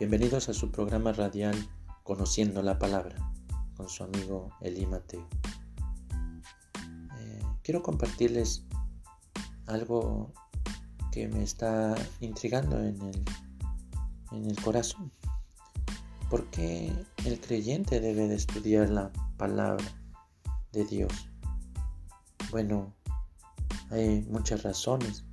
Bienvenidos 0.00 0.48
a 0.48 0.54
su 0.54 0.70
programa 0.70 1.12
radial 1.12 1.54
Conociendo 2.04 2.62
la 2.62 2.78
Palabra 2.78 3.16
con 3.76 3.86
su 3.86 4.02
amigo 4.02 4.48
Eli 4.62 4.86
Mateo. 4.86 5.28
Eh, 7.18 7.42
quiero 7.62 7.82
compartirles 7.82 8.64
algo 9.66 10.32
que 11.12 11.28
me 11.28 11.42
está 11.42 11.94
intrigando 12.20 12.78
en 12.78 12.98
el, 13.02 13.24
en 14.32 14.46
el 14.46 14.58
corazón. 14.62 15.12
¿Por 16.30 16.46
qué 16.46 16.90
el 17.26 17.38
creyente 17.38 18.00
debe 18.00 18.26
de 18.26 18.36
estudiar 18.36 18.88
la 18.88 19.12
palabra 19.36 19.84
de 20.72 20.86
Dios? 20.86 21.12
Bueno, 22.50 22.94
hay 23.90 24.22
muchas 24.30 24.62
razones 24.62 25.26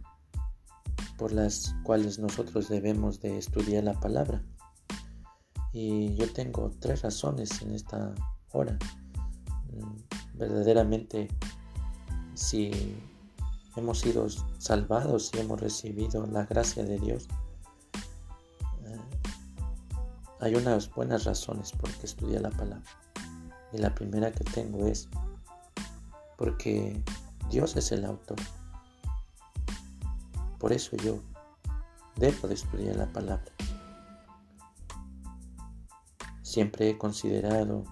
por 1.18 1.32
las 1.32 1.74
cuales 1.84 2.20
nosotros 2.20 2.68
debemos 2.68 3.22
de 3.22 3.38
estudiar 3.38 3.86
la 3.86 3.98
palabra. 3.98 4.44
Y 5.80 6.16
yo 6.16 6.28
tengo 6.34 6.72
tres 6.80 7.04
razones 7.04 7.62
en 7.62 7.76
esta 7.76 8.16
hora. 8.52 8.76
Mm, 9.72 10.40
verdaderamente, 10.40 11.28
si 12.34 12.98
hemos 13.76 14.00
sido 14.00 14.28
salvados 14.58 15.30
y 15.36 15.38
hemos 15.38 15.62
recibido 15.62 16.26
la 16.26 16.48
gracia 16.48 16.84
de 16.84 16.98
Dios, 16.98 17.28
eh, 18.86 18.98
hay 20.40 20.56
unas 20.56 20.90
buenas 20.90 21.26
razones 21.26 21.72
por 21.74 21.92
qué 21.92 22.08
estudiar 22.08 22.42
la 22.42 22.50
palabra. 22.50 22.90
Y 23.72 23.78
la 23.78 23.94
primera 23.94 24.32
que 24.32 24.46
tengo 24.46 24.88
es 24.88 25.08
porque 26.40 27.04
Dios 27.52 27.76
es 27.76 27.92
el 27.92 28.04
autor. 28.04 28.40
Por 30.58 30.74
eso 30.74 30.98
yo 30.98 31.20
debo 32.16 32.48
de 32.48 32.56
estudiar 32.56 32.96
la 32.96 33.14
palabra. 33.14 33.52
Siempre 36.48 36.90
he 36.90 36.98
considerado 36.98 37.84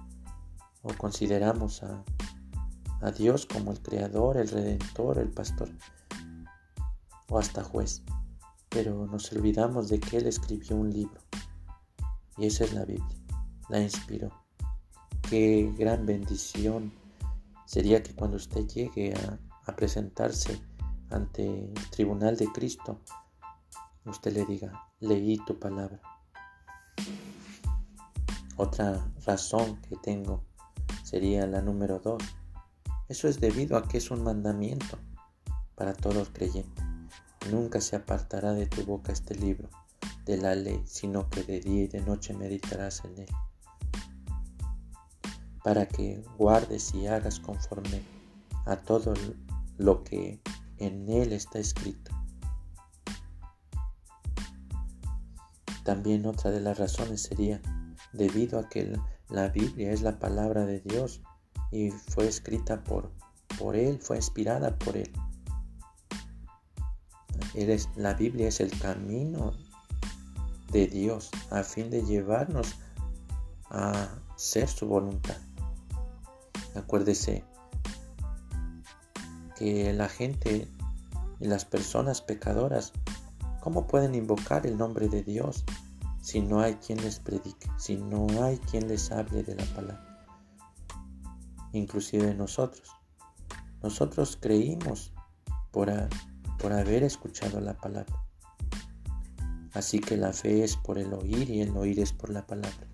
o 0.81 0.93
consideramos 0.93 1.83
a, 1.83 2.05
a 3.01 3.11
Dios 3.11 3.45
como 3.45 3.73
el 3.73 3.81
creador, 3.81 4.37
el 4.37 4.47
redentor, 4.47 5.17
el 5.17 5.29
pastor 5.29 5.69
o 7.27 7.37
hasta 7.37 7.65
juez. 7.65 8.01
Pero 8.69 9.07
nos 9.07 9.29
olvidamos 9.33 9.89
de 9.89 9.99
que 9.99 10.19
Él 10.19 10.27
escribió 10.27 10.77
un 10.77 10.89
libro. 10.89 11.19
Y 12.37 12.45
esa 12.45 12.63
es 12.63 12.73
la 12.73 12.85
Biblia. 12.85 13.17
La 13.67 13.81
inspiró. 13.81 14.31
Qué 15.29 15.73
gran 15.77 16.05
bendición 16.05 16.93
sería 17.65 18.01
que 18.01 18.15
cuando 18.15 18.37
usted 18.37 18.65
llegue 18.67 19.13
a, 19.15 19.37
a 19.69 19.75
presentarse 19.75 20.61
ante 21.09 21.45
el 21.45 21.89
tribunal 21.89 22.37
de 22.37 22.49
Cristo, 22.53 23.01
usted 24.05 24.31
le 24.31 24.45
diga, 24.45 24.87
leí 25.01 25.39
tu 25.45 25.59
palabra. 25.59 25.99
Otra 28.57 29.11
razón 29.25 29.81
que 29.81 29.97
tengo 29.97 30.45
sería 31.03 31.45
la 31.45 31.61
número 31.61 31.99
dos. 31.99 32.23
Eso 33.09 33.27
es 33.27 33.41
debido 33.41 33.75
a 33.77 33.87
que 33.87 33.97
es 33.97 34.11
un 34.11 34.23
mandamiento 34.23 34.97
para 35.75 35.93
todo 35.93 36.23
creyente. 36.31 36.81
Nunca 37.51 37.81
se 37.81 37.97
apartará 37.97 38.53
de 38.53 38.65
tu 38.65 38.85
boca 38.85 39.11
este 39.11 39.35
libro 39.35 39.69
de 40.25 40.37
la 40.37 40.55
ley, 40.55 40.81
sino 40.85 41.29
que 41.29 41.43
de 41.43 41.59
día 41.59 41.83
y 41.83 41.87
de 41.87 42.01
noche 42.01 42.33
meditarás 42.33 43.03
en 43.03 43.19
él, 43.19 43.29
para 45.63 45.85
que 45.85 46.23
guardes 46.37 46.95
y 46.95 47.07
hagas 47.07 47.39
conforme 47.39 48.01
a 48.65 48.77
todo 48.77 49.13
lo 49.77 50.03
que 50.03 50.41
en 50.77 51.09
él 51.09 51.33
está 51.33 51.59
escrito. 51.59 52.11
También 55.83 56.25
otra 56.25 56.49
de 56.49 56.61
las 56.61 56.79
razones 56.79 57.21
sería 57.21 57.61
debido 58.15 58.59
a 58.59 58.69
que 58.69 58.97
la 59.29 59.49
Biblia 59.49 59.91
es 59.91 60.01
la 60.01 60.19
palabra 60.19 60.65
de 60.65 60.79
Dios 60.81 61.21
y 61.71 61.91
fue 61.91 62.27
escrita 62.27 62.83
por, 62.83 63.11
por 63.59 63.75
Él, 63.75 63.99
fue 63.99 64.17
inspirada 64.17 64.77
por 64.77 64.97
Él. 64.97 65.11
la 67.95 68.13
Biblia 68.13 68.47
es 68.47 68.59
el 68.59 68.77
camino 68.79 69.53
de 70.71 70.87
Dios 70.87 71.31
a 71.51 71.63
fin 71.63 71.89
de 71.89 72.03
llevarnos 72.03 72.75
a 73.69 74.09
ser 74.35 74.67
su 74.67 74.87
voluntad. 74.87 75.37
Acuérdese 76.75 77.43
que 79.55 79.93
la 79.93 80.09
gente 80.09 80.67
y 81.39 81.47
las 81.47 81.65
personas 81.65 82.21
pecadoras, 82.21 82.91
¿cómo 83.61 83.87
pueden 83.87 84.15
invocar 84.15 84.65
el 84.65 84.77
nombre 84.77 85.07
de 85.07 85.23
Dios 85.23 85.63
si 86.25 86.41
no 86.41 86.59
hay 86.59 86.73
quien 86.77 86.99
les 87.03 87.19
predique, 87.19 87.69
si 87.77 87.97
no 87.97 88.25
hay 88.43 88.57
quien 88.57 88.87
les 88.87 89.11
hable 89.11 89.43
de 89.43 89.53
la 89.53 89.63
palabra? 89.75 90.27
Inclusive 91.71 92.33
nosotros. 92.33 92.89
Nosotros 93.83 94.35
creímos 94.41 95.13
por, 95.69 95.91
por 96.57 96.73
haber 96.73 97.03
escuchado 97.03 97.61
la 97.61 97.77
palabra. 97.77 98.25
Así 99.73 99.99
que 99.99 100.17
la 100.17 100.33
fe 100.33 100.63
es 100.63 100.77
por 100.77 100.97
el 100.97 101.13
oír 101.13 101.47
y 101.47 101.61
el 101.61 101.77
oír 101.77 101.99
es 101.99 102.11
por 102.11 102.31
la 102.31 102.47
palabra. 102.47 102.87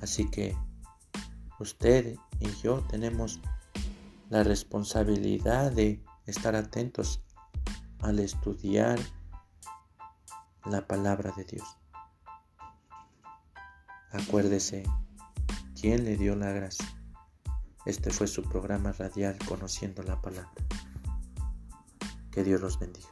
Así 0.00 0.28
que 0.32 0.56
usted 1.60 2.16
y 2.40 2.50
yo 2.60 2.80
tenemos 2.90 3.38
la 4.30 4.42
responsabilidad 4.42 5.70
de 5.70 6.02
estar 6.26 6.56
atentos 6.56 7.20
al 8.00 8.18
estudiar 8.18 8.98
la 10.64 10.86
palabra 10.86 11.32
de 11.36 11.44
Dios. 11.44 11.76
Acuérdese 14.10 14.84
quién 15.78 16.04
le 16.04 16.16
dio 16.16 16.36
la 16.36 16.52
gracia. 16.52 16.86
Este 17.84 18.10
fue 18.10 18.26
su 18.26 18.42
programa 18.42 18.92
radial 18.92 19.36
Conociendo 19.46 20.02
la 20.02 20.20
Palabra. 20.22 20.50
Que 22.30 22.42
Dios 22.44 22.60
los 22.60 22.78
bendiga. 22.78 23.08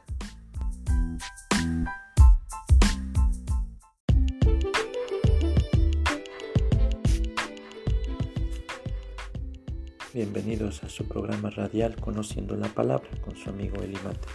Bienvenidos 10.13 10.83
a 10.83 10.89
su 10.89 11.07
programa 11.07 11.49
radial 11.49 11.95
Conociendo 11.97 12.55
la 12.55 12.67
Palabra 12.67 13.09
con 13.21 13.35
su 13.35 13.49
amigo 13.49 13.81
Elimate. 13.81 14.27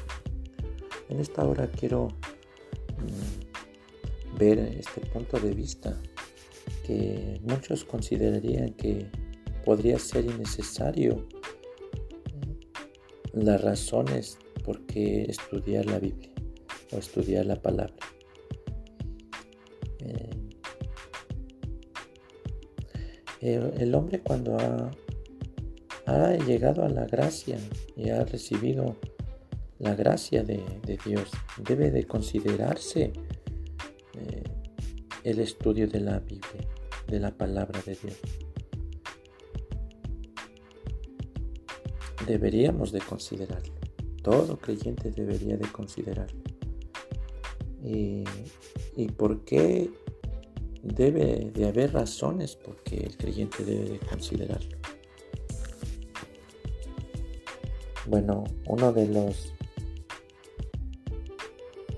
En 1.09 1.21
esta 1.21 1.45
hora 1.45 1.69
quiero 1.69 2.09
ver 4.38 4.59
este 4.59 5.00
punto 5.00 5.38
de 5.38 5.53
vista 5.53 6.00
que 6.86 7.41
muchos 7.42 7.84
considerarían 7.84 8.75
que 8.75 9.06
podría 9.64 9.98
ser 9.98 10.25
innecesario 10.25 11.26
las 13.32 13.60
razones 13.60 14.38
por 14.64 14.84
qué 14.86 15.22
estudiar 15.22 15.86
la 15.86 15.98
Biblia 15.98 16.31
o 16.92 16.97
estudiar 16.97 17.47
la 17.47 17.56
palabra. 17.60 17.97
Eh, 20.00 20.30
el 23.41 23.94
hombre 23.94 24.20
cuando 24.20 24.56
ha 24.56 24.91
ha 26.09 26.34
llegado 26.36 26.84
a 26.84 26.88
la 26.88 27.04
gracia 27.04 27.59
y 27.94 28.09
ha 28.09 28.25
recibido 28.25 28.97
la 29.78 29.94
gracia 29.94 30.43
de, 30.43 30.99
Dios, 31.05 31.31
debe 31.59 31.91
de 31.91 32.05
considerarse 32.05 33.12
eh, 34.15 34.43
el 35.25 35.39
estudio 35.39 35.87
de 35.87 36.00
la 36.00 36.19
Biblia, 36.19 36.66
de 37.06 37.21
la 37.21 37.31
palabra 37.31 37.81
de 37.83 37.94
Dios. 37.94 38.19
Deberíamos 42.27 42.92
de 42.92 43.01
considerarlo. 43.01 43.75
Todo 44.22 44.59
creyente 44.59 45.10
debería 45.10 45.57
de 45.57 45.71
considerarlo. 45.71 46.42
¿Y, 47.84 48.25
por 49.16 49.45
qué 49.45 49.91
debe 50.83 51.51
de 51.54 51.69
haber 51.69 51.92
razones 51.92 52.57
por 52.57 52.83
qué 52.83 52.97
el 52.97 53.16
creyente 53.16 53.65
debe 53.65 53.91
de 53.91 53.98
considerarlo? 54.01 54.77
Bueno, 58.07 58.45
uno 58.66 58.92
de 58.92 59.07
los 59.07 59.54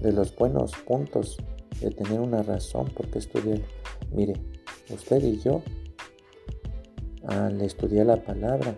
de 0.00 0.12
los 0.12 0.34
buenos 0.34 0.72
puntos 0.86 1.36
de 1.80 1.90
tener 1.90 2.20
una 2.20 2.42
razón 2.42 2.86
por 2.88 3.08
qué 3.08 3.18
estudiar. 3.18 3.60
Mire, 4.12 4.34
usted 4.92 5.22
y 5.22 5.38
yo, 5.40 5.62
al 7.26 7.60
estudiar 7.60 8.06
la 8.06 8.22
palabra, 8.22 8.74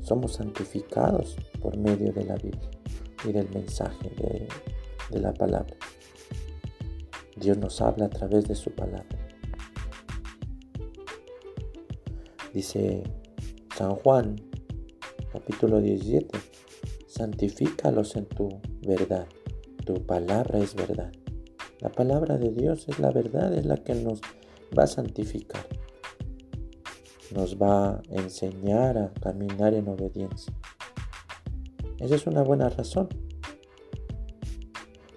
somos 0.00 0.34
santificados 0.34 1.36
por 1.60 1.76
medio 1.76 2.12
de 2.12 2.24
la 2.24 2.36
Biblia 2.36 2.70
y 3.24 3.32
del 3.32 3.48
mensaje 3.50 4.10
de, 4.16 4.48
de 5.10 5.20
la 5.20 5.32
palabra. 5.32 5.76
Dios 7.36 7.58
nos 7.58 7.80
habla 7.80 8.06
a 8.06 8.10
través 8.10 8.46
de 8.46 8.54
su 8.54 8.70
palabra. 8.70 9.18
Dice 12.52 13.02
San 13.76 13.94
Juan, 13.96 14.36
capítulo 15.32 15.80
17 15.80 16.52
santifícalos 17.12 18.16
en 18.16 18.26
tu 18.26 18.48
verdad. 18.86 19.26
Tu 19.84 20.06
palabra 20.06 20.58
es 20.58 20.74
verdad. 20.74 21.12
La 21.80 21.90
palabra 21.90 22.38
de 22.38 22.50
Dios 22.50 22.88
es 22.88 22.98
la 22.98 23.10
verdad, 23.10 23.52
es 23.54 23.66
la 23.66 23.76
que 23.76 23.94
nos 23.94 24.20
va 24.76 24.84
a 24.84 24.86
santificar. 24.86 25.66
Nos 27.34 27.56
va 27.60 27.94
a 27.94 28.02
enseñar 28.10 28.98
a 28.98 29.12
caminar 29.14 29.74
en 29.74 29.88
obediencia. 29.88 30.52
Esa 31.98 32.14
es 32.14 32.26
una 32.26 32.42
buena 32.42 32.68
razón. 32.68 33.08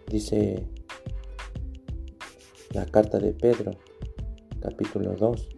Dice 0.08 0.68
la 2.74 2.86
carta 2.86 3.20
de 3.20 3.34
Pedro, 3.34 3.72
capítulo 4.60 5.16
2. 5.16 5.50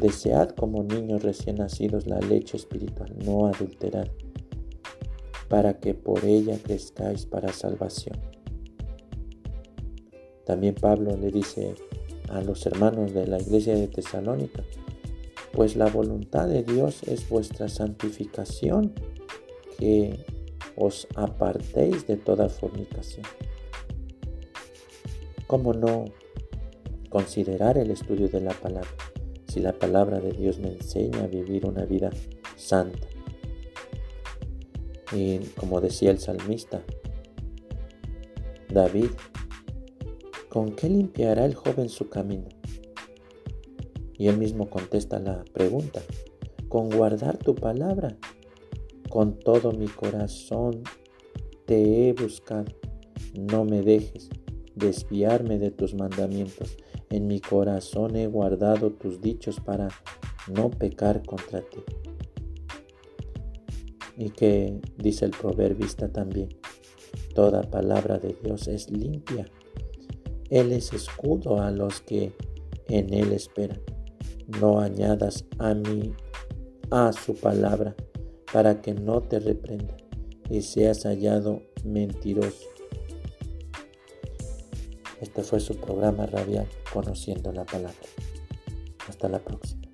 Desead 0.00 0.50
como 0.50 0.84
niños 0.84 1.22
recién 1.22 1.56
nacidos 1.56 2.06
la 2.06 2.20
leche 2.20 2.56
espiritual, 2.56 3.14
no 3.24 3.46
adulterada, 3.46 4.08
para 5.48 5.80
que 5.80 5.94
por 5.94 6.24
ella 6.24 6.58
crezcáis 6.62 7.26
para 7.26 7.52
salvación. 7.52 8.18
También 10.44 10.74
Pablo 10.74 11.16
le 11.16 11.30
dice 11.30 11.74
a 12.30 12.40
los 12.40 12.64
hermanos 12.66 13.12
de 13.12 13.26
la 13.26 13.40
iglesia 13.40 13.74
de 13.74 13.88
Tesalónica, 13.88 14.62
pues 15.52 15.76
la 15.76 15.88
voluntad 15.88 16.48
de 16.48 16.62
Dios 16.62 17.02
es 17.04 17.28
vuestra 17.28 17.68
santificación, 17.68 18.92
que 19.78 20.24
os 20.76 21.06
apartéis 21.14 22.06
de 22.06 22.16
toda 22.16 22.48
fornicación. 22.48 23.26
¿Cómo 25.46 25.72
no 25.72 26.04
considerar 27.08 27.78
el 27.78 27.90
estudio 27.90 28.28
de 28.28 28.40
la 28.40 28.52
palabra? 28.52 28.90
Si 29.48 29.60
la 29.60 29.72
palabra 29.72 30.20
de 30.20 30.32
Dios 30.32 30.58
me 30.58 30.68
enseña 30.68 31.24
a 31.24 31.26
vivir 31.26 31.66
una 31.66 31.84
vida 31.84 32.10
santa. 32.56 33.17
Y 35.12 35.38
como 35.56 35.80
decía 35.80 36.10
el 36.10 36.18
salmista, 36.18 36.82
David, 38.68 39.10
¿con 40.48 40.72
qué 40.72 40.88
limpiará 40.88 41.44
el 41.46 41.54
joven 41.54 41.88
su 41.88 42.08
camino? 42.08 42.48
Y 44.18 44.28
él 44.28 44.36
mismo 44.36 44.68
contesta 44.68 45.18
la 45.20 45.44
pregunta, 45.52 46.02
con 46.68 46.90
guardar 46.90 47.38
tu 47.38 47.54
palabra. 47.54 48.16
Con 49.08 49.38
todo 49.38 49.72
mi 49.72 49.86
corazón 49.86 50.82
te 51.64 52.08
he 52.08 52.12
buscado, 52.12 52.66
no 53.34 53.64
me 53.64 53.80
dejes 53.80 54.28
desviarme 54.74 55.58
de 55.58 55.70
tus 55.70 55.94
mandamientos. 55.94 56.76
En 57.08 57.26
mi 57.26 57.40
corazón 57.40 58.16
he 58.16 58.26
guardado 58.26 58.90
tus 58.90 59.22
dichos 59.22 59.60
para 59.60 59.88
no 60.52 60.70
pecar 60.70 61.22
contra 61.24 61.62
ti. 61.62 61.78
Y 64.18 64.30
que 64.30 64.80
dice 64.96 65.24
el 65.24 65.30
proverbista 65.30 66.08
también, 66.08 66.48
toda 67.34 67.62
palabra 67.62 68.18
de 68.18 68.36
Dios 68.42 68.66
es 68.66 68.90
limpia. 68.90 69.46
Él 70.50 70.72
es 70.72 70.92
escudo 70.92 71.62
a 71.62 71.70
los 71.70 72.00
que 72.00 72.34
en 72.88 73.14
él 73.14 73.32
esperan. 73.32 73.80
No 74.60 74.80
añadas 74.80 75.44
a 75.58 75.72
mí 75.74 76.12
a 76.90 77.12
su 77.12 77.34
palabra 77.34 77.94
para 78.52 78.80
que 78.80 78.94
no 78.94 79.20
te 79.22 79.38
reprenda 79.38 79.96
y 80.50 80.62
seas 80.62 81.04
hallado 81.04 81.62
mentiroso. 81.84 82.66
Este 85.20 85.42
fue 85.42 85.60
su 85.60 85.76
programa 85.76 86.26
radial 86.26 86.66
Conociendo 86.92 87.52
la 87.52 87.64
Palabra. 87.64 87.94
Hasta 89.08 89.28
la 89.28 89.38
próxima. 89.38 89.87